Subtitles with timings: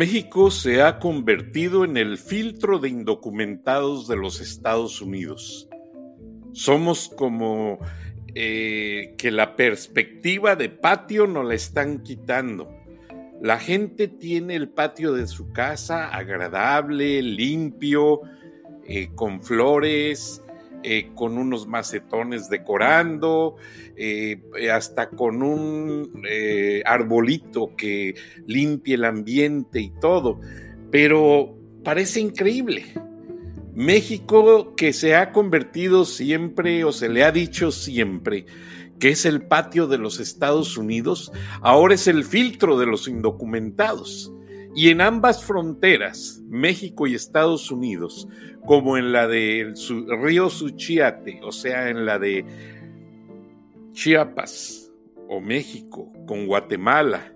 [0.00, 5.68] México se ha convertido en el filtro de indocumentados de los Estados Unidos.
[6.52, 7.78] Somos como
[8.34, 12.74] eh, que la perspectiva de patio nos la están quitando.
[13.42, 18.22] La gente tiene el patio de su casa agradable, limpio,
[18.86, 20.42] eh, con flores,
[20.82, 23.56] eh, con unos macetones decorando,
[23.96, 24.40] eh,
[24.72, 28.14] hasta con un eh, arbolito que
[28.46, 30.40] limpie el ambiente y todo.
[30.90, 31.54] Pero
[31.84, 32.86] parece increíble.
[33.74, 38.46] México que se ha convertido siempre, o se le ha dicho siempre,
[38.98, 44.32] que es el patio de los Estados Unidos, ahora es el filtro de los indocumentados.
[44.74, 48.28] Y en ambas fronteras, México y Estados Unidos,
[48.64, 49.74] como en la del
[50.22, 52.44] río Suchiate, o sea, en la de
[53.92, 54.92] Chiapas
[55.28, 57.34] o México con Guatemala.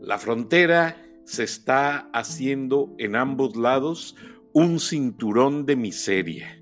[0.00, 4.16] La frontera se está haciendo en ambos lados
[4.52, 6.60] un cinturón de miseria,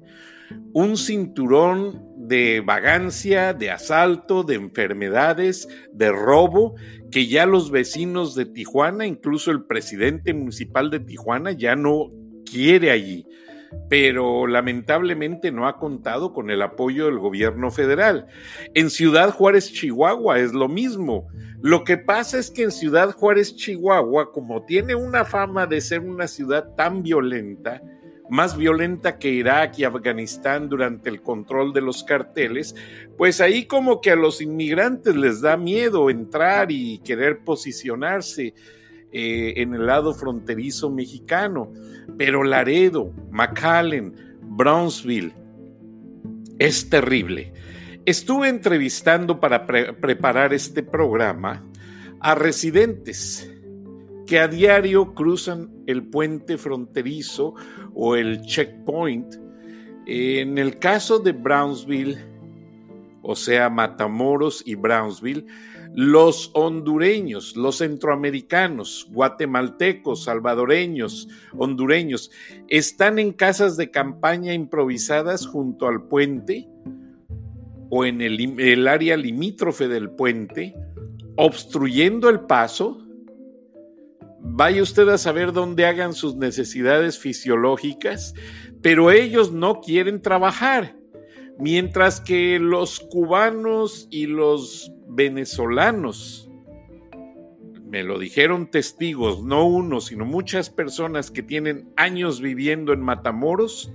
[0.75, 6.75] un cinturón de vagancia, de asalto, de enfermedades, de robo,
[7.11, 12.13] que ya los vecinos de Tijuana, incluso el presidente municipal de Tijuana, ya no
[12.45, 13.27] quiere allí
[13.89, 18.27] pero lamentablemente no ha contado con el apoyo del gobierno federal.
[18.75, 21.29] En Ciudad Juárez, Chihuahua, es lo mismo.
[21.61, 26.01] Lo que pasa es que en Ciudad Juárez, Chihuahua, como tiene una fama de ser
[26.01, 27.83] una ciudad tan violenta,
[28.31, 32.75] más violenta que Irak y Afganistán durante el control de los carteles,
[33.17, 38.55] pues ahí como que a los inmigrantes les da miedo entrar y querer posicionarse.
[39.11, 41.73] Eh, en el lado fronterizo mexicano,
[42.19, 45.33] pero Laredo, McAllen, Brownsville,
[46.59, 47.55] es terrible.
[48.05, 51.65] Estuve entrevistando para preparar este programa
[52.21, 53.51] a residentes
[54.27, 57.55] que a diario cruzan el puente fronterizo
[57.95, 59.35] o el checkpoint.
[60.07, 62.19] En el caso de Brownsville,
[63.23, 65.45] o sea, Matamoros y Brownsville,
[65.95, 72.31] los hondureños, los centroamericanos, guatemaltecos, salvadoreños, hondureños,
[72.69, 76.69] están en casas de campaña improvisadas junto al puente
[77.91, 80.75] o en el, área limítrofe del puente,
[81.37, 83.08] obstruyendo el paso.
[84.51, 88.35] Vaya usted a saber dónde hagan sus necesidades fisiológicas,
[88.83, 90.99] pero ellos no quieren trabajar
[91.59, 96.49] Mientras que los cubanos y los venezolanos,
[97.85, 103.93] me lo dijeron testigos, no uno, sino muchas personas que tienen años viviendo en Matamoros,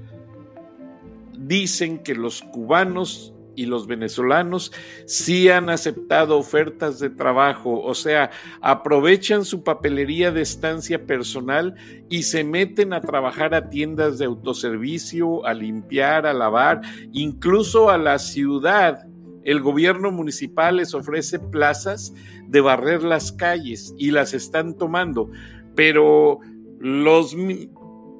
[1.40, 4.72] dicen que los cubanos y los venezolanos
[5.06, 8.31] sí han aceptado ofertas de trabajo, o sea,
[8.62, 11.75] aprovechan su papelería de estancia personal
[12.09, 16.81] y se meten a trabajar a tiendas de autoservicio, a limpiar, a lavar,
[17.12, 19.08] incluso a la ciudad.
[19.44, 22.13] El gobierno municipal les ofrece plazas
[22.47, 25.30] de barrer las calles y las están tomando,
[25.75, 26.40] pero
[26.80, 27.36] los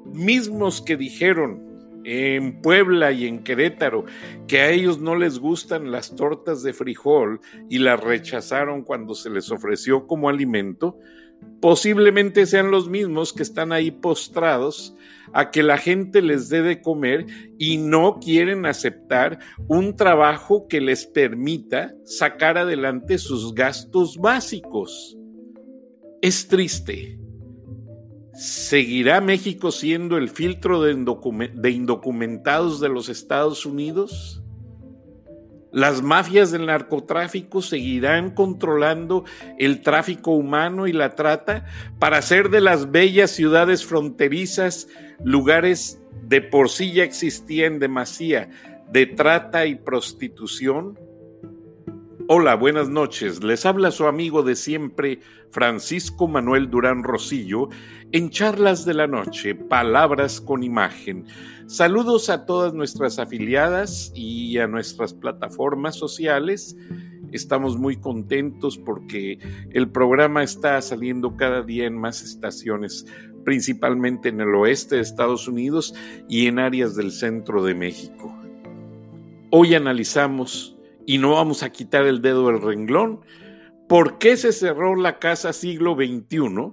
[0.06, 1.73] mismos que dijeron
[2.04, 4.04] en Puebla y en Querétaro,
[4.46, 9.30] que a ellos no les gustan las tortas de frijol y las rechazaron cuando se
[9.30, 10.98] les ofreció como alimento,
[11.60, 14.94] posiblemente sean los mismos que están ahí postrados
[15.32, 17.26] a que la gente les dé de comer
[17.58, 25.16] y no quieren aceptar un trabajo que les permita sacar adelante sus gastos básicos.
[26.22, 27.18] Es triste
[28.34, 34.42] ¿Seguirá México siendo el filtro de, indocumentados de los Estados Unidos?
[35.70, 39.24] ¿Las mafias del narcotráfico seguirán controlando
[39.58, 41.66] el tráfico humano y la trata
[42.00, 44.88] para hacer de las bellas ciudades fronterizas
[45.22, 48.50] lugares de por sí ya existían demasía
[48.90, 50.98] de trata y prostitución?
[52.26, 53.44] Hola, buenas noches.
[53.44, 57.68] Les habla su amigo de siempre, Francisco Manuel Durán Rosillo,
[58.12, 61.26] en Charlas de la Noche, Palabras con Imagen.
[61.66, 66.74] Saludos a todas nuestras afiliadas y a nuestras plataformas sociales.
[67.30, 69.38] Estamos muy contentos porque
[69.72, 73.04] el programa está saliendo cada día en más estaciones,
[73.44, 75.94] principalmente en el oeste de Estados Unidos
[76.26, 78.34] y en áreas del centro de México.
[79.50, 80.73] Hoy analizamos
[81.06, 83.20] y no vamos a quitar el dedo del renglón.
[83.88, 86.72] ¿Por qué se cerró la casa siglo XXI?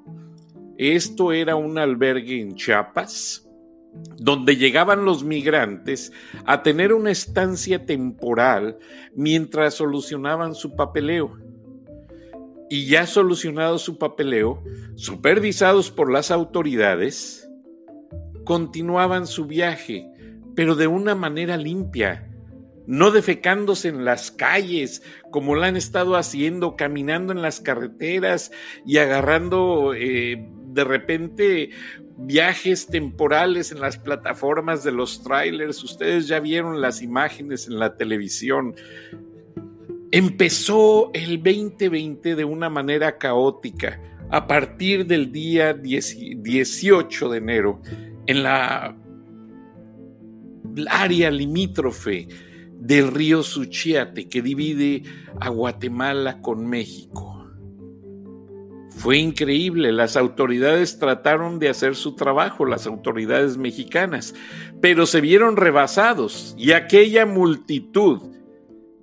[0.77, 3.47] Esto era un albergue en Chiapas,
[4.17, 6.13] donde llegaban los migrantes
[6.45, 8.79] a tener una estancia temporal
[9.13, 11.37] mientras solucionaban su papeleo.
[12.73, 14.63] y ya solucionado su papeleo,
[14.95, 17.49] supervisados por las autoridades,
[18.45, 20.09] continuaban su viaje,
[20.55, 22.30] pero de una manera limpia,
[22.87, 28.51] no defecándose en las calles como lo han estado haciendo, caminando en las carreteras
[28.85, 31.69] y agarrando eh, de repente
[32.17, 35.83] viajes temporales en las plataformas de los trailers.
[35.83, 38.75] Ustedes ya vieron las imágenes en la televisión.
[40.11, 43.99] Empezó el 2020 de una manera caótica.
[44.29, 47.81] A partir del día 18 de enero,
[48.27, 48.95] en la
[50.89, 52.27] área limítrofe
[52.81, 55.03] del río Suchiate que divide
[55.39, 57.47] a Guatemala con México.
[58.89, 64.33] Fue increíble, las autoridades trataron de hacer su trabajo, las autoridades mexicanas,
[64.81, 68.19] pero se vieron rebasados y aquella multitud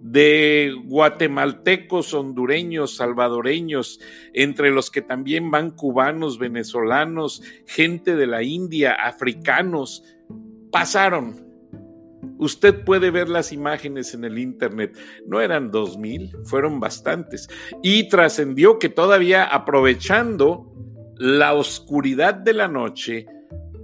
[0.01, 4.01] de guatemaltecos, hondureños, salvadoreños,
[4.35, 10.05] entre los que también van cubanos, venezolanos, gente de la India, africanos,
[10.71, 11.48] pasaron.
[12.39, 14.97] Usted puede ver las imágenes en el Internet.
[15.27, 17.49] No eran dos mil, fueron bastantes.
[17.83, 20.73] Y trascendió que todavía aprovechando
[21.17, 23.27] la oscuridad de la noche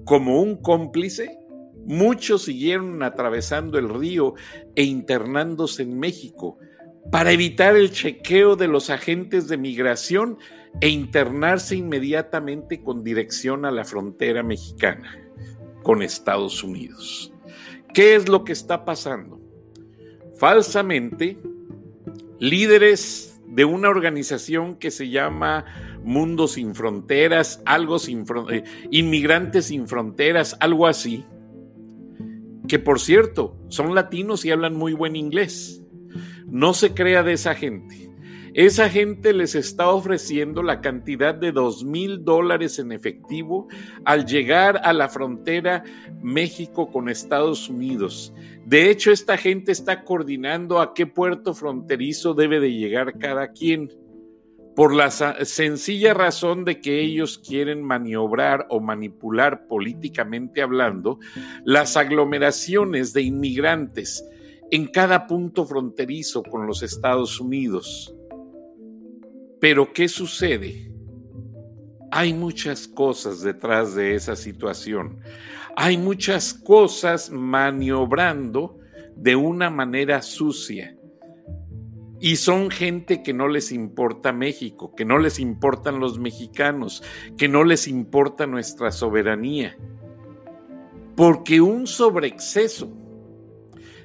[0.04, 1.38] como un cómplice,
[1.86, 4.34] Muchos siguieron atravesando el río
[4.75, 6.58] e internándose en México
[7.10, 10.38] para evitar el chequeo de los agentes de migración
[10.80, 15.20] e internarse inmediatamente con dirección a la frontera mexicana
[15.82, 17.33] con Estados Unidos.
[17.94, 19.41] ¿Qué es lo que está pasando?
[20.37, 21.38] Falsamente,
[22.41, 25.64] líderes de una organización que se llama
[26.02, 31.25] Mundo sin Fronteras, algo sin eh, Inmigrantes sin Fronteras, algo así,
[32.67, 35.82] que por cierto, son latinos y hablan muy buen inglés.
[36.47, 38.03] No se crea de esa gente.
[38.54, 43.66] Esa gente les está ofreciendo la cantidad de dos mil dólares en efectivo
[44.04, 45.82] al llegar a la frontera
[46.22, 48.32] México con Estados Unidos.
[48.64, 53.90] De hecho, esta gente está coordinando a qué puerto fronterizo debe de llegar cada quien
[54.76, 61.18] por la sencilla razón de que ellos quieren maniobrar o manipular políticamente hablando
[61.64, 64.24] las aglomeraciones de inmigrantes
[64.70, 68.14] en cada punto fronterizo con los Estados Unidos.
[69.64, 70.93] Pero ¿qué sucede?
[72.11, 75.20] Hay muchas cosas detrás de esa situación.
[75.75, 78.78] Hay muchas cosas maniobrando
[79.16, 80.99] de una manera sucia
[82.20, 87.02] y son gente que no les importa México, que no les importan los mexicanos,
[87.38, 89.78] que no les importa nuestra soberanía.
[91.16, 92.93] Porque un sobreexceso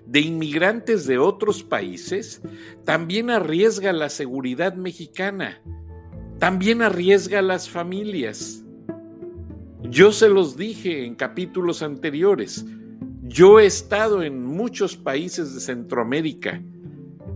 [0.09, 2.41] de inmigrantes de otros países
[2.83, 5.61] también arriesga la seguridad mexicana,
[6.39, 8.65] también arriesga las familias.
[9.83, 12.65] Yo se los dije en capítulos anteriores,
[13.21, 16.59] yo he estado en muchos países de Centroamérica,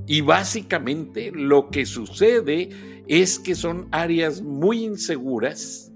[0.07, 2.69] y básicamente lo que sucede
[3.07, 5.92] es que son áreas muy inseguras,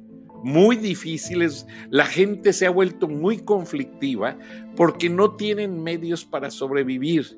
[0.48, 4.40] muy difíciles, la gente se ha vuelto muy conflictiva
[4.78, 7.38] porque no tienen medios para sobrevivir.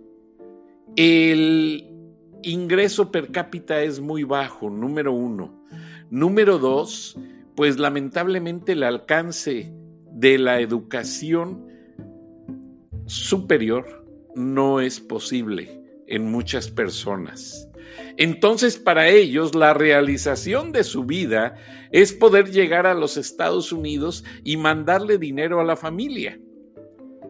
[0.96, 1.90] El
[2.44, 5.66] ingreso per cápita es muy bajo, número uno.
[6.12, 7.18] Número dos,
[7.56, 9.74] pues lamentablemente el alcance
[10.12, 11.66] de la educación
[13.08, 14.06] superior
[14.36, 17.69] no es posible en muchas personas.
[18.18, 21.56] Entonces para ellos la realización de su vida
[21.92, 26.40] es poder llegar a los Estados Unidos y mandarle dinero a la familia.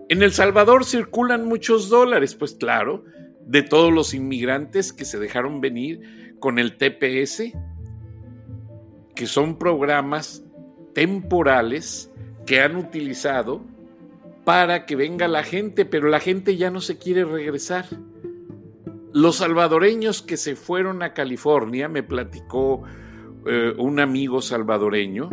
[0.10, 3.04] En El Salvador circulan muchos dólares, pues claro,
[3.46, 7.54] de todos los inmigrantes que se dejaron venir con el TPS,
[9.16, 10.44] que son programas
[10.94, 12.12] temporales
[12.46, 13.62] que han utilizado
[14.46, 17.86] para que venga la gente, pero la gente ya no se quiere regresar.
[19.14, 22.84] Los salvadoreños que se fueron a California, me platicó
[23.46, 25.30] eh, un amigo salvadoreño,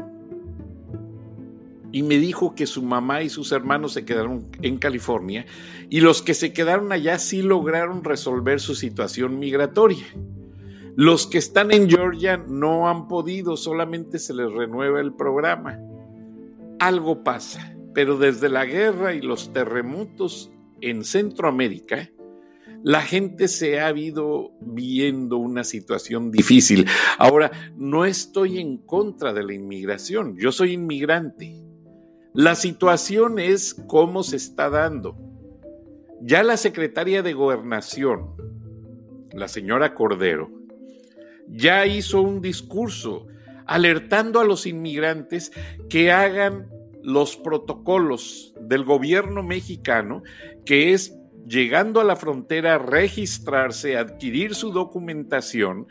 [1.92, 5.46] y me dijo que su mamá y sus hermanos se quedaron en California
[5.88, 10.04] y los que se quedaron allá sí lograron resolver su situación migratoria.
[10.94, 15.78] Los que están en Georgia no han podido, solamente se les renueva el programa.
[16.80, 22.10] Algo pasa, pero desde la guerra y los terremotos en Centroamérica,
[22.86, 26.86] la gente se ha ido viendo una situación difícil.
[27.18, 31.64] Ahora, no estoy en contra de la inmigración, yo soy inmigrante.
[32.32, 35.16] La situación es cómo se está dando.
[36.22, 38.36] Ya la secretaria de gobernación,
[39.32, 40.48] la señora Cordero,
[41.48, 43.26] ya hizo un discurso
[43.66, 45.50] alertando a los inmigrantes
[45.88, 46.70] que hagan
[47.02, 50.22] los protocolos del gobierno mexicano,
[50.64, 51.16] que es
[51.46, 55.86] llegando a la frontera, registrarse, adquirir su documentación,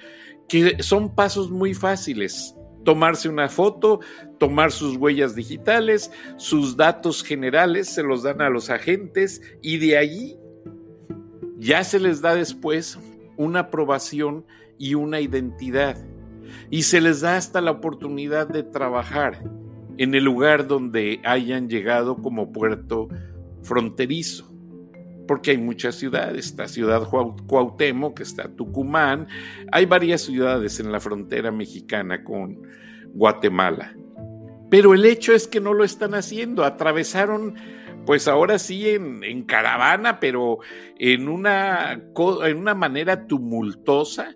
[0.47, 2.55] que son pasos muy fáciles.
[2.83, 3.99] Tomarse una foto,
[4.37, 9.97] tomar sus huellas digitales, sus datos generales, se los dan a los agentes y de
[9.97, 10.37] allí
[11.57, 12.99] ya se les da después
[13.37, 14.45] una aprobación
[14.77, 15.97] y una identidad.
[16.69, 19.41] Y se les da hasta la oportunidad de trabajar
[19.97, 23.07] en el lugar donde hayan llegado como puerto
[23.63, 24.54] fronterizo
[25.27, 27.07] porque hay muchas ciudades, está Ciudad
[27.47, 29.27] Cuauhtémoc, está Tucumán,
[29.71, 32.61] hay varias ciudades en la frontera mexicana con
[33.13, 33.95] Guatemala.
[34.69, 37.55] Pero el hecho es que no lo están haciendo, atravesaron
[38.05, 40.59] pues ahora sí en, caravana, pero
[40.99, 42.03] en una,
[42.43, 44.35] en una manera tumultuosa,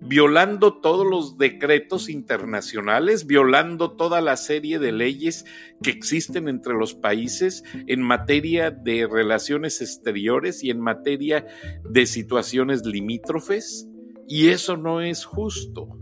[0.00, 5.44] violando todos los decretos internacionales, violando toda la serie de leyes
[5.82, 11.46] que existen entre los países en materia de relaciones exteriores y en materia
[11.84, 13.88] de situaciones limítrofes.
[14.26, 15.98] Y eso no es justo.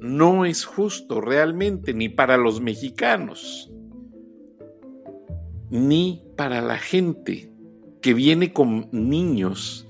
[0.00, 3.72] No es justo realmente ni para los mexicanos,
[5.70, 7.52] ni para la gente
[8.00, 9.87] que viene con niños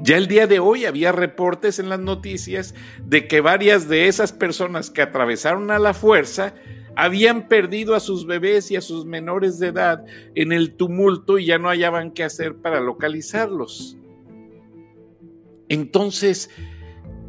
[0.00, 2.74] ya el día de hoy había reportes en las noticias
[3.04, 6.54] de que varias de esas personas que atravesaron a la fuerza
[6.96, 11.46] habían perdido a sus bebés y a sus menores de edad en el tumulto y
[11.46, 13.96] ya no hallaban qué hacer para localizarlos.
[15.68, 16.50] Entonces,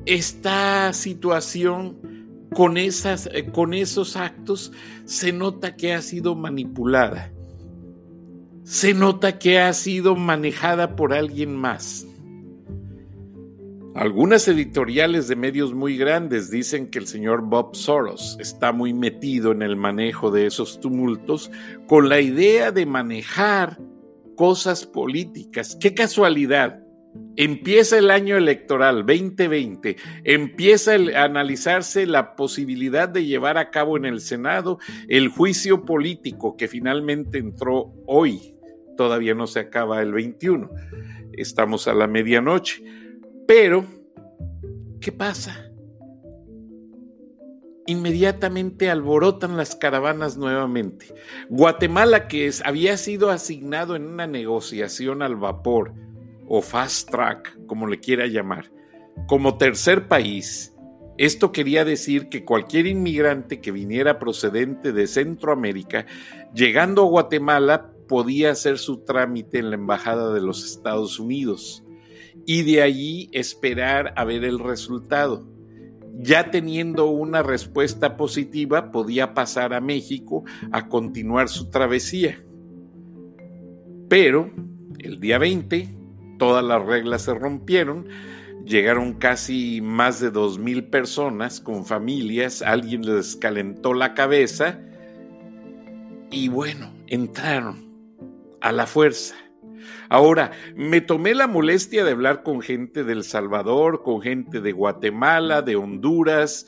[0.05, 4.71] esta situación con, esas, eh, con esos actos
[5.05, 7.31] se nota que ha sido manipulada.
[8.63, 12.07] Se nota que ha sido manejada por alguien más.
[13.95, 19.53] Algunas editoriales de medios muy grandes dicen que el señor Bob Soros está muy metido
[19.53, 21.49] en el manejo de esos tumultos
[21.87, 23.79] con la idea de manejar
[24.35, 25.77] cosas políticas.
[25.79, 26.81] ¡Qué casualidad!
[27.37, 34.03] Empieza el año electoral 2020, empieza a analizarse la posibilidad de llevar a cabo en
[34.03, 38.57] el Senado el juicio político que finalmente entró hoy.
[38.97, 40.69] Todavía no se acaba el 21.
[41.31, 42.83] Estamos a la medianoche
[43.47, 43.85] pero,
[44.99, 45.71] ¿qué pasa?
[47.87, 51.13] Inmediatamente alborotan las caravanas nuevamente.
[51.49, 55.93] Guatemala, que había sido asignado en una negociación al vapor,
[56.47, 58.71] o fast track, como le quiera llamar,
[59.27, 60.73] como tercer país,
[61.17, 66.05] esto quería decir que cualquier inmigrante que viniera procedente de Centroamérica,
[66.53, 71.84] llegando a Guatemala, podía hacer su trámite en la Embajada de los Estados Unidos
[72.45, 75.47] y de allí esperar a ver el resultado.
[76.17, 82.41] Ya teniendo una respuesta positiva, podía pasar a México a continuar su travesía.
[84.07, 84.51] Pero
[84.99, 85.93] el día 20,
[86.37, 88.07] todas las reglas se rompieron,
[88.65, 94.79] llegaron casi más de dos mil personas con familias, alguien les calentó la cabeza
[96.31, 97.85] y bueno, entraron
[98.61, 99.35] a la fuerza
[100.09, 105.61] Ahora, me tomé la molestia de hablar con gente del Salvador, con gente de Guatemala,
[105.61, 106.67] de Honduras,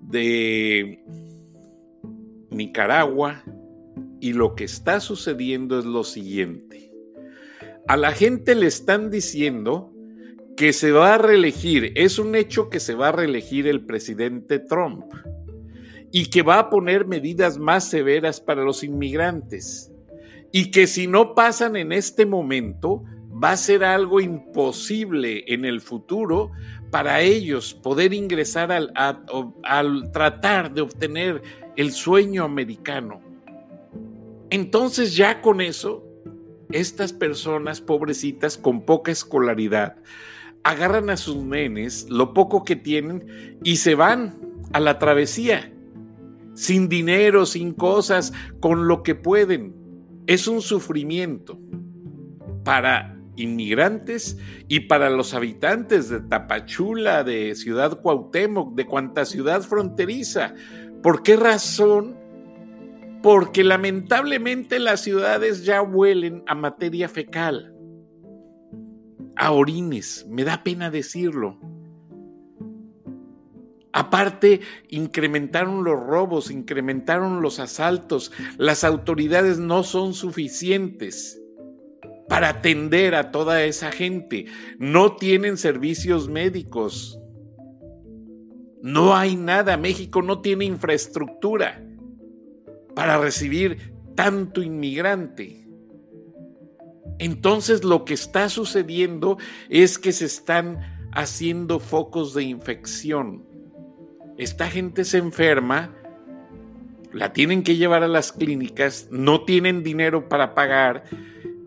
[0.00, 1.02] de
[2.50, 3.42] Nicaragua,
[4.20, 6.92] y lo que está sucediendo es lo siguiente.
[7.86, 9.92] A la gente le están diciendo
[10.56, 14.58] que se va a reelegir, es un hecho que se va a reelegir el presidente
[14.58, 15.04] Trump
[16.10, 19.92] y que va a poner medidas más severas para los inmigrantes
[20.52, 23.04] y que si no pasan en este momento,
[23.42, 26.50] va a ser algo imposible en el futuro
[26.90, 28.92] para ellos poder ingresar al,
[29.62, 31.42] al, tratar de obtener
[31.76, 33.20] el sueño americano.
[34.50, 36.04] Entonces ya con eso,
[36.72, 39.96] estas personas pobrecitas con poca escolaridad
[40.64, 44.38] agarran a sus nenes, lo poco que tienen, y se van
[44.72, 45.72] a la travesía,
[46.54, 49.77] sin dinero, sin cosas, con lo que pueden
[50.28, 51.58] es un sufrimiento
[52.62, 54.36] para inmigrantes
[54.68, 60.54] y para los habitantes de Tapachula, de Ciudad Cuauhtémoc, de cuanta ciudad fronteriza.
[61.02, 62.14] ¿Por qué razón?
[63.22, 67.74] Porque lamentablemente las ciudades ya huelen a materia fecal,
[69.34, 71.58] a orines, me da pena decirlo.
[73.98, 78.30] Aparte, incrementaron los robos, incrementaron los asaltos.
[78.56, 81.42] Las autoridades no son suficientes
[82.28, 84.46] para atender a toda esa gente.
[84.78, 87.18] No tienen servicios médicos.
[88.82, 89.76] No hay nada.
[89.76, 91.84] México no tiene infraestructura
[92.94, 95.66] para recibir tanto inmigrante.
[97.18, 99.38] Entonces lo que está sucediendo
[99.68, 103.47] es que se están haciendo focos de infección.
[104.38, 105.90] Esta gente se enferma,
[107.12, 111.04] la tienen que llevar a las clínicas, no tienen dinero para pagar,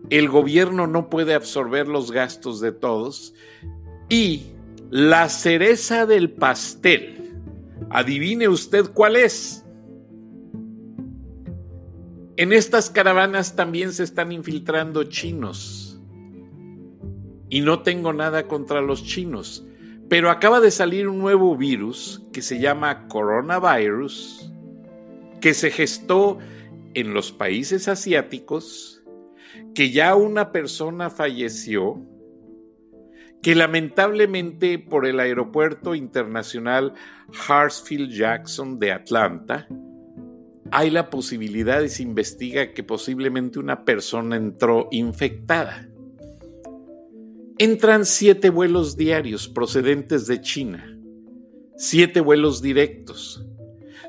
[0.08, 3.34] el gobierno no puede absorber los gastos de todos
[4.08, 4.46] y
[4.90, 7.42] la cereza del pastel,
[7.90, 9.66] adivine usted cuál es.
[12.38, 16.00] En estas caravanas también se están infiltrando chinos.
[17.50, 19.66] Y no tengo nada contra los chinos,
[20.08, 24.52] pero acaba de salir un nuevo virus que se llama coronavirus,
[25.40, 26.38] que se gestó
[26.94, 29.02] en los países asiáticos,
[29.74, 32.06] que ya una persona falleció
[33.42, 36.94] que lamentablemente por el aeropuerto internacional
[37.48, 39.66] Hartsfield Jackson de Atlanta,
[40.70, 45.88] hay la posibilidad y se investiga que posiblemente una persona entró infectada.
[47.58, 50.98] Entran siete vuelos diarios procedentes de China,
[51.76, 53.46] siete vuelos directos,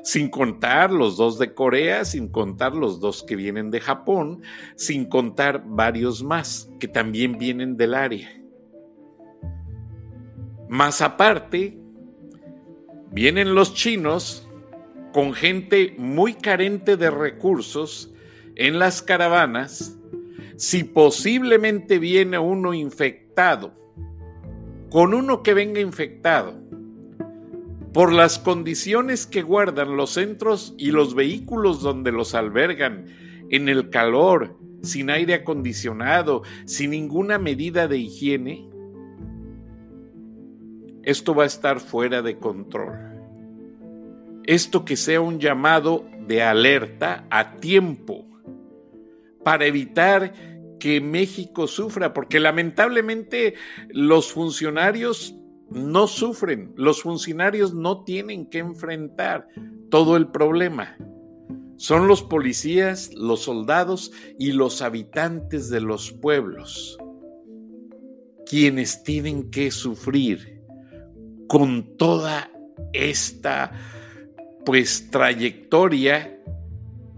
[0.02, 4.42] sin contar los dos de Corea, sin contar los dos que vienen de Japón,
[4.76, 8.30] sin contar varios más que también vienen del área.
[10.68, 11.78] Más aparte,
[13.10, 14.48] vienen los chinos
[15.12, 18.12] con gente muy carente de recursos
[18.56, 19.98] en las caravanas.
[20.56, 23.74] Si posiblemente viene uno infectado,
[24.90, 26.54] con uno que venga infectado,
[27.92, 33.06] por las condiciones que guardan los centros y los vehículos donde los albergan,
[33.50, 38.68] en el calor, sin aire acondicionado, sin ninguna medida de higiene,
[41.04, 42.94] esto va a estar fuera de control.
[44.44, 48.26] Esto que sea un llamado de alerta a tiempo
[49.44, 50.32] para evitar
[50.78, 53.54] que México sufra, porque lamentablemente
[53.88, 55.34] los funcionarios
[55.70, 59.48] no sufren, los funcionarios no tienen que enfrentar
[59.90, 60.96] todo el problema.
[61.76, 66.98] Son los policías, los soldados y los habitantes de los pueblos
[68.46, 70.62] quienes tienen que sufrir
[71.48, 72.50] con toda
[72.92, 73.72] esta
[74.64, 76.40] pues trayectoria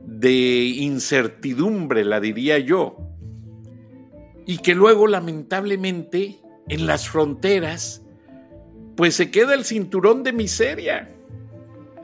[0.05, 3.06] de incertidumbre, la diría yo,
[4.47, 8.03] y que luego lamentablemente en las fronteras
[8.97, 11.11] pues se queda el cinturón de miseria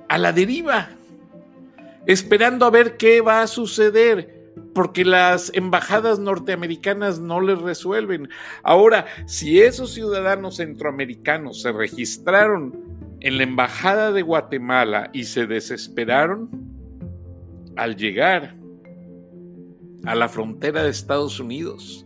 [0.09, 0.91] a la deriva,
[2.07, 4.43] esperando a ver qué va a suceder
[4.75, 8.29] porque las embajadas norteamericanas no les resuelven.
[8.63, 12.79] Ahora, si esos ciudadanos centroamericanos se registraron
[13.21, 16.51] en la embajada de Guatemala y se desesperaron,
[17.77, 18.55] al llegar
[20.05, 22.05] a la frontera de Estados Unidos,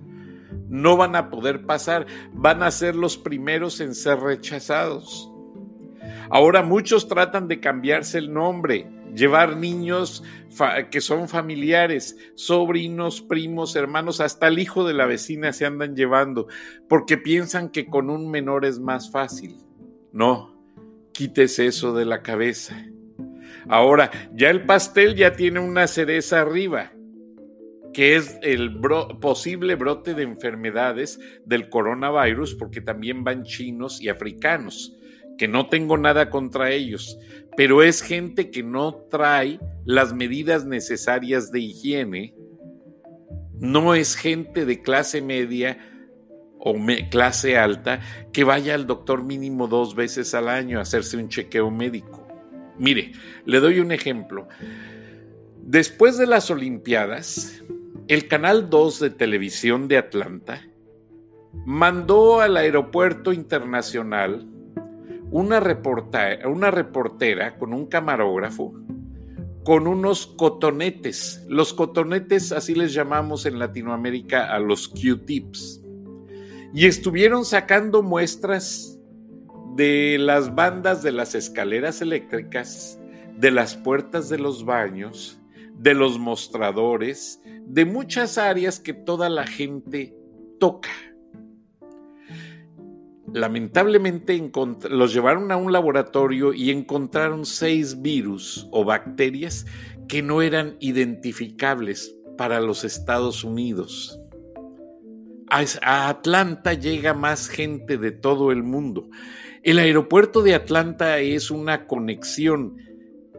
[0.68, 5.30] no van a poder pasar, van a ser los primeros en ser rechazados.
[6.30, 10.22] Ahora muchos tratan de cambiarse el nombre, llevar niños
[10.90, 16.48] que son familiares, sobrinos, primos, hermanos, hasta el hijo de la vecina se andan llevando,
[16.88, 19.56] porque piensan que con un menor es más fácil.
[20.12, 20.56] No,
[21.12, 22.86] quites eso de la cabeza.
[23.68, 26.92] Ahora, ya el pastel ya tiene una cereza arriba,
[27.96, 28.78] que es el
[29.22, 34.94] posible brote de enfermedades del coronavirus, porque también van chinos y africanos
[35.38, 37.18] que no tengo nada contra ellos,
[37.56, 42.34] pero es gente que no trae las medidas necesarias de higiene,
[43.58, 45.78] no es gente de clase media
[46.58, 46.76] o
[47.10, 51.70] clase alta que vaya al doctor mínimo dos veces al año a hacerse un chequeo
[51.70, 52.28] médico.
[52.78, 53.12] Mire,
[53.46, 54.48] le doy un ejemplo.
[55.62, 57.62] Después de las Olimpiadas,
[58.08, 60.62] el Canal 2 de televisión de Atlanta
[61.64, 64.46] mandó al aeropuerto internacional
[65.30, 65.60] una,
[66.44, 68.74] una reportera con un camarógrafo
[69.66, 71.44] con unos cotonetes.
[71.48, 75.82] Los cotonetes, así les llamamos en Latinoamérica a los Q-tips.
[76.72, 79.00] Y estuvieron sacando muestras
[79.74, 83.00] de las bandas de las escaleras eléctricas,
[83.36, 85.40] de las puertas de los baños,
[85.76, 90.14] de los mostradores, de muchas áreas que toda la gente
[90.58, 90.90] toca
[93.36, 94.50] lamentablemente
[94.88, 99.66] los llevaron a un laboratorio y encontraron seis virus o bacterias
[100.08, 104.18] que no eran identificables para los Estados Unidos.
[105.50, 109.10] a Atlanta llega más gente de todo el mundo.
[109.62, 112.78] El aeropuerto de Atlanta es una conexión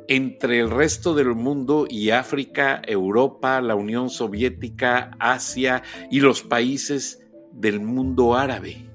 [0.07, 7.25] entre el resto del mundo y África, Europa, la Unión Soviética, Asia y los países
[7.51, 8.85] del mundo árabe.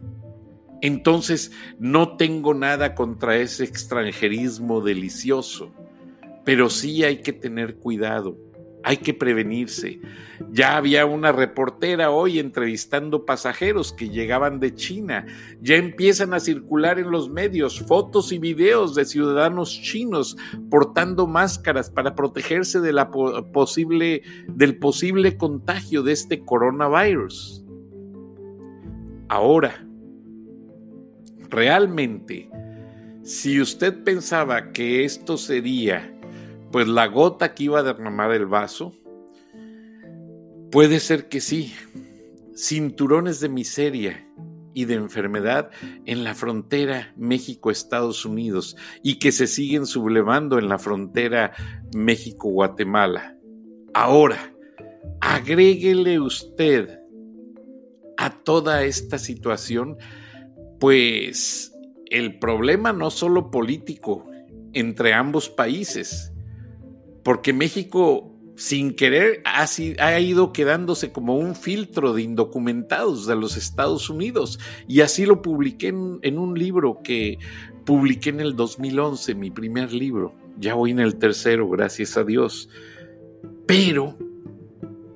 [0.80, 5.72] Entonces, no tengo nada contra ese extranjerismo delicioso,
[6.44, 8.51] pero sí hay que tener cuidado
[8.84, 10.00] hay que prevenirse.
[10.50, 15.26] Ya había una reportera hoy entrevistando pasajeros que llegaban de China.
[15.60, 20.36] Ya empiezan a circular en los medios fotos y videos de ciudadanos chinos
[20.70, 23.06] portando máscaras para protegerse del
[24.78, 27.64] posible contagio de este coronavirus.
[29.28, 29.86] Ahora,
[31.48, 32.50] realmente,
[33.22, 36.12] si usted pensaba que esto sería
[36.72, 38.92] pues la gota que iba a derramar el vaso,
[40.70, 41.74] puede ser que sí,
[42.56, 44.26] cinturones de miseria
[44.74, 45.70] y de enfermedad
[46.06, 51.52] en la frontera México-Estados Unidos y que se siguen sublevando en la frontera
[51.94, 53.36] México-Guatemala.
[53.92, 54.54] Ahora,
[55.20, 57.00] agréguele usted
[58.16, 59.98] a toda esta situación,
[60.80, 61.72] pues
[62.06, 64.26] el problema no solo político
[64.72, 66.31] entre ambos países,
[67.22, 74.10] porque México sin querer ha, ido quedándose como un filtro de indocumentados de los Estados
[74.10, 74.58] Unidos.
[74.86, 77.38] Y así lo publiqué en, un libro que
[77.84, 80.34] publiqué en el 2011, mi primer libro.
[80.58, 82.68] Ya voy en el tercero, gracias a Dios.
[83.66, 84.16] Pero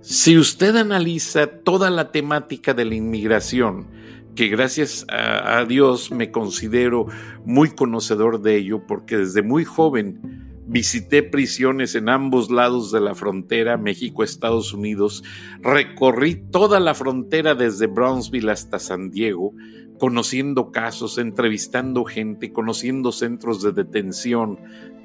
[0.01, 3.87] si usted analiza toda la temática de la inmigración,
[4.35, 7.07] que gracias a Dios me considero
[7.45, 13.15] muy conocedor de ello, porque desde muy joven Visité prisiones en ambos lados de la
[13.15, 15.23] frontera, México-Estados Unidos.
[15.61, 19.53] Recorrí toda la frontera desde Brownsville hasta San Diego,
[20.01, 24.59] conociendo casos, entrevistando gente, conociendo centros de detención.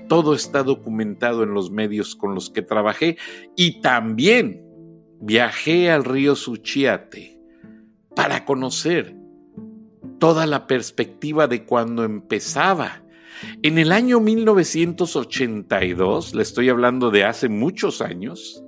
[0.09, 3.17] Todo está documentado en los medios con los que trabajé
[3.55, 4.65] y también
[5.21, 7.39] viajé al río Suchiate
[8.15, 9.15] para conocer
[10.17, 13.03] toda la perspectiva de cuando empezaba
[13.61, 18.63] en el año 1982, le estoy hablando de hace muchos años,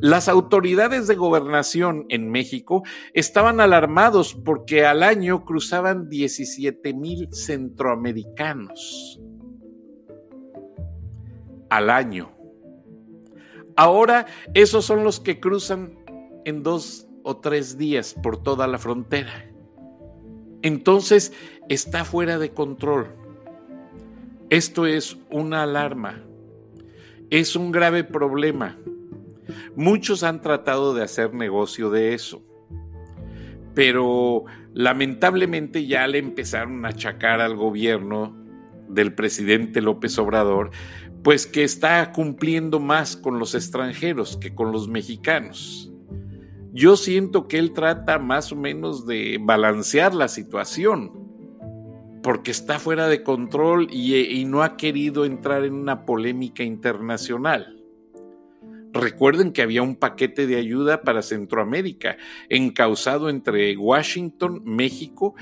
[0.00, 2.82] las autoridades de gobernación en México
[3.14, 9.20] estaban alarmados porque al año cruzaban 17 mil centroamericanos.
[11.70, 12.32] Al año.
[13.74, 15.98] Ahora esos son los que cruzan
[16.44, 19.50] en dos o tres días por toda la frontera.
[20.62, 21.32] Entonces
[21.68, 23.25] está fuera de control.
[24.48, 26.22] Esto es una alarma,
[27.30, 28.78] es un grave problema.
[29.74, 32.44] Muchos han tratado de hacer negocio de eso,
[33.74, 38.36] pero lamentablemente ya le empezaron a achacar al gobierno
[38.88, 40.70] del presidente López Obrador,
[41.24, 45.92] pues que está cumpliendo más con los extranjeros que con los mexicanos.
[46.72, 51.25] Yo siento que él trata más o menos de balancear la situación
[52.26, 57.80] porque está fuera de control y, no ha querido entrar en una polémica internacional.
[58.92, 62.16] Recuerden que había un paquete de ayuda para Centroamérica,
[62.48, 65.36] encausado entre Washington, México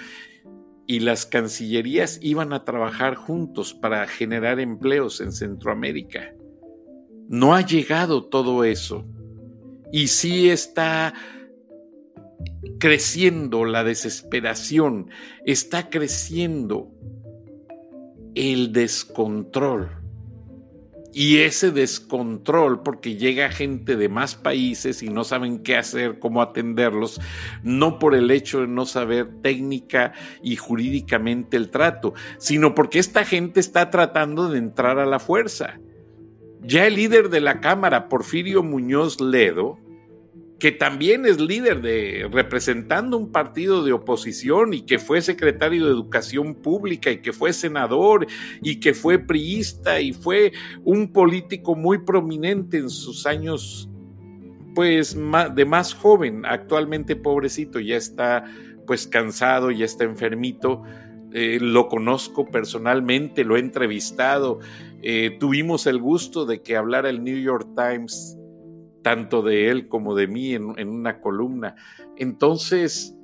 [0.87, 6.35] y las cancillerías iban a trabajar juntos para generar empleos en Centroamérica.
[7.31, 9.07] No ha llegado todo eso.
[9.91, 11.15] Y sí está
[12.79, 15.11] creciendo la desesperación,
[15.45, 16.91] está creciendo
[18.35, 19.91] el descontrol.
[21.17, 26.43] Y ese descontrol, porque llega gente de más países y no saben qué hacer, cómo
[26.43, 27.21] atenderlos,
[27.63, 33.25] no por el hecho de no saber técnica y jurídicamente el trato, sino porque esta
[33.25, 35.79] gente está tratando de entrar a la fuerza.
[36.61, 39.79] Ya el líder de la Cámara, Porfirio Muñoz Ledo,
[40.59, 45.91] que también es líder de representando un partido de oposición y que fue secretario de
[45.91, 48.27] Educación Pública y que fue senador
[48.63, 50.53] y que fue priista y fue
[50.85, 53.89] un político muy prominente en sus años
[54.75, 55.17] pues
[55.55, 58.45] de más joven, actualmente pobrecito, ya está
[58.87, 60.83] pues cansado, ya está enfermito,
[61.33, 64.59] eh, lo conozco personalmente, lo he entrevistado,
[65.01, 68.37] eh, tuvimos el gusto de que hablara el New York Times
[69.05, 71.77] tanto de él como de mí en, una columna.
[72.17, 73.17] Entonces,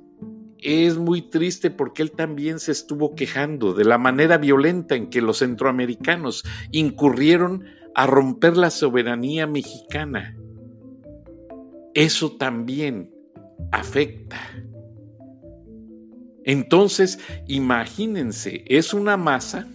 [0.59, 5.21] es muy triste porque él también se estuvo quejando de la manera violenta en que
[5.21, 7.65] los centroamericanos incurrieron
[7.95, 10.37] a romper la soberanía mexicana.
[11.93, 13.11] Eso también
[13.73, 14.37] afecta.
[16.45, 19.67] Entonces, imagínense, es una masa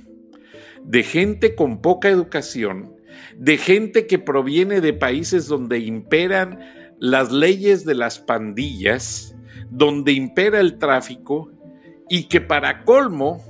[0.85, 2.96] de gente con poca educación,
[3.39, 6.61] de gente que proviene de países donde imperan
[6.99, 9.37] las leyes de las pandillas,
[9.71, 11.51] donde impera el tráfico
[12.09, 13.45] y que para colmo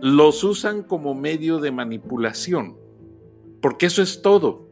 [0.00, 2.76] los usan como medio de manipulación,
[3.60, 4.68] porque eso es todo.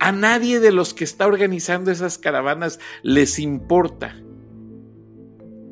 [0.00, 4.16] A nadie de los que está organizando esas caravanas les importa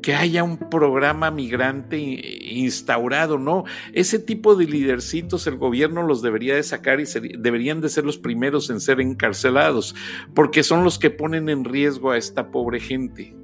[0.09, 3.65] que haya un programa migrante instaurado, ¿no?
[3.93, 7.03] Ese tipo de lidercitos el gobierno los debería de sacar y
[7.37, 9.95] deberían de ser los primeros en ser encarcelados,
[10.33, 13.35] porque son los que ponen en riesgo a esta pobre gente.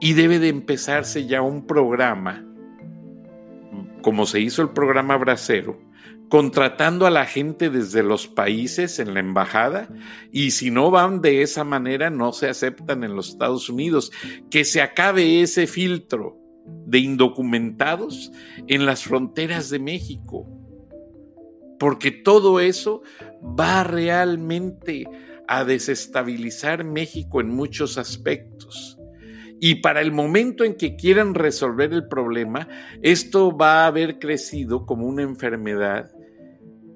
[0.00, 2.44] Y debe de empezarse ya un programa,
[4.02, 5.78] como se hizo el programa Bracero,
[6.28, 9.88] contratando a la gente desde los países en la embajada
[10.32, 14.10] y si no van de esa manera no se aceptan en los Estados Unidos.
[14.50, 16.38] Que se acabe ese filtro
[16.86, 18.32] de indocumentados
[18.66, 20.48] en las fronteras de México.
[21.78, 23.02] Porque todo eso
[23.42, 25.04] va realmente
[25.46, 28.98] a desestabilizar México en muchos aspectos.
[29.60, 32.68] Y para el momento en que quieran resolver el problema,
[33.02, 36.13] esto va a haber crecido como una enfermedad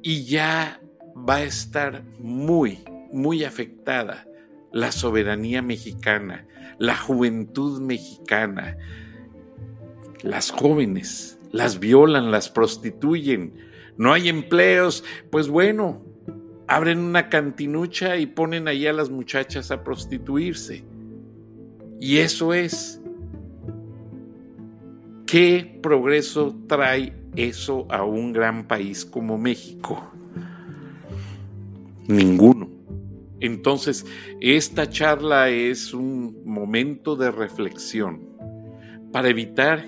[0.02, 0.80] y ya
[1.16, 2.80] va a estar muy,
[3.12, 4.26] muy afectada
[4.72, 6.46] la soberanía mexicana,
[6.78, 8.76] la juventud mexicana.
[10.22, 13.54] Las jóvenes las violan, las prostituyen,
[13.96, 16.04] no hay empleos, pues bueno,
[16.66, 20.84] abren una cantinucha y ponen ahí a las muchachas a prostituirse.
[22.00, 23.00] Y eso es.
[25.26, 30.12] ¿Qué progreso trae eso a un gran país como México?
[32.08, 32.68] Ninguno.
[33.40, 34.04] Entonces,
[34.40, 38.26] esta charla es un momento de reflexión
[39.12, 39.86] para evitar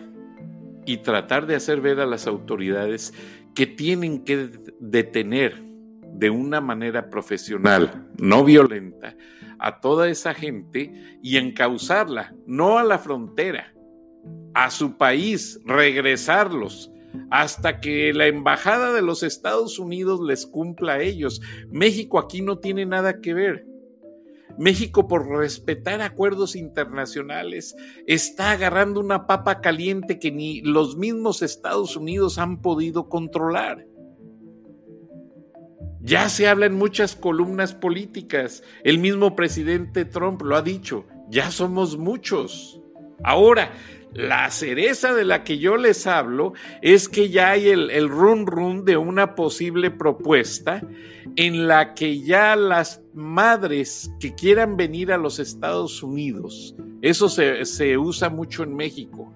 [0.87, 3.13] y tratar de hacer ver a las autoridades
[3.55, 5.61] que tienen que detener
[6.15, 9.17] de una manera profesional, no violenta,
[9.59, 13.73] a toda esa gente y encauzarla, no a la frontera,
[14.55, 16.93] a su país, regresarlos
[17.31, 21.41] hasta que la embajada de los Estados Unidos les cumpla a ellos.
[21.71, 23.67] México aquí no tiene nada que ver.
[24.59, 31.97] México, por respetar acuerdos internacionales, está agarrando una papa caliente que ni los mismos Estados
[31.97, 33.87] Unidos han podido controlar.
[36.03, 38.63] Ya se habla en muchas columnas políticas.
[38.85, 41.07] El mismo presidente Trump lo ha dicho.
[41.29, 42.81] Ya somos muchos.
[43.23, 43.71] Ahora,
[44.13, 48.85] la cereza de la que yo les hablo es que ya hay el, run run
[48.85, 50.83] de una posible propuesta
[51.37, 57.65] en la que ya las madres que quieran venir a los Estados Unidos, eso se,
[57.65, 59.33] se usa mucho en México,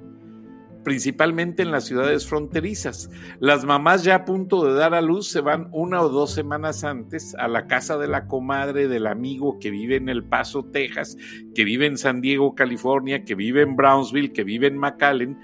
[0.84, 3.10] principalmente en las ciudades fronterizas.
[3.40, 6.84] Las mamás ya a punto de dar a luz se van una o dos semanas
[6.84, 11.16] antes a la casa de la comadre del amigo que vive en El Paso, Texas,
[11.54, 15.38] que vive en San Diego, California, que vive en Brownsville, que vive en McAllen,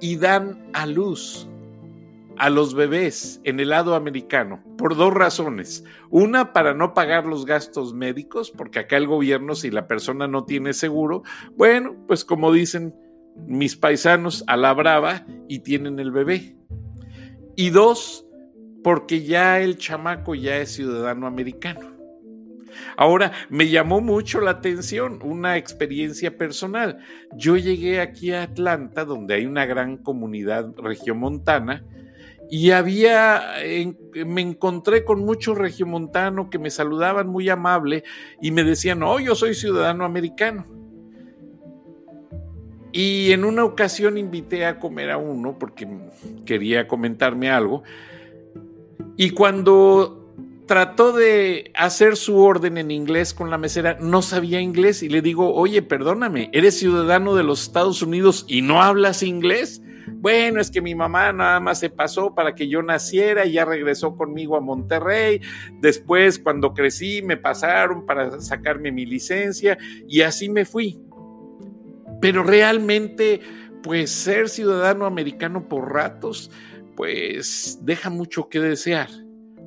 [0.00, 1.48] y dan a luz
[2.40, 5.84] a los bebés en el lado americano por dos razones.
[6.08, 10.44] Una, para no pagar los gastos médicos, porque acá el gobierno, si la persona no
[10.44, 11.22] tiene seguro,
[11.54, 12.94] bueno, pues como dicen,
[13.46, 16.56] mis paisanos a la brava y tienen el bebé.
[17.56, 18.26] Y dos,
[18.82, 21.90] porque ya el chamaco ya es ciudadano americano.
[22.96, 26.98] Ahora, me llamó mucho la atención una experiencia personal.
[27.36, 31.84] Yo llegué aquí a Atlanta, donde hay una gran comunidad regiomontana,
[32.50, 33.42] y había,
[34.26, 38.02] me encontré con muchos regiomontanos que me saludaban muy amable
[38.42, 40.66] y me decían, oh, yo soy ciudadano americano.
[42.92, 45.86] Y en una ocasión invité a comer a uno porque
[46.44, 47.82] quería comentarme algo.
[49.16, 50.20] Y cuando
[50.66, 55.20] trató de hacer su orden en inglés con la mesera, no sabía inglés y le
[55.20, 59.82] digo, oye, perdóname, eres ciudadano de los Estados Unidos y no hablas inglés.
[60.12, 63.64] Bueno, es que mi mamá nada más se pasó para que yo naciera y ya
[63.64, 65.40] regresó conmigo a Monterrey.
[65.80, 69.76] Después, cuando crecí, me pasaron para sacarme mi licencia
[70.06, 71.00] y así me fui.
[72.20, 73.40] Pero realmente,
[73.82, 76.50] pues ser ciudadano americano por ratos,
[76.96, 79.08] pues deja mucho que desear.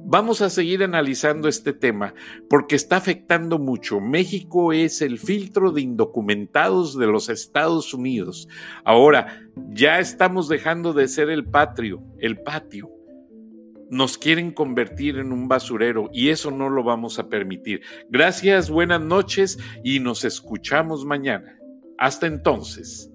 [0.06, 2.14] Vamos a seguir analizando este tema
[2.50, 4.02] porque está afectando mucho.
[4.02, 8.50] México es el filtro de indocumentados de los Estados Unidos.
[8.84, 12.90] Ahora, ya estamos dejando de ser el patrio, el patio.
[13.90, 17.82] nos quieren convertir en un basurero y eso no lo vamos a permitir.
[18.10, 21.63] Gracias, buenas noches y nos escuchamos mañana.
[21.98, 23.13] Hasta entonces.